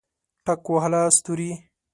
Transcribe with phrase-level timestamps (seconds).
[0.45, 1.51] ټک وهله ستوري